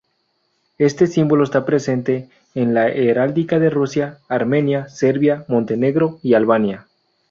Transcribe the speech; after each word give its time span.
Este 0.79 1.05
símbolo 1.05 1.43
está 1.43 1.63
presente 1.63 2.27
en 2.55 2.73
la 2.73 2.87
heráldica 2.87 3.59
de 3.59 3.69
Rusia, 3.69 4.17
Armenia, 4.29 4.89
Serbia, 4.89 5.45
Montenegro 5.47 6.17
y 6.23 6.33
Albania. 6.33 6.87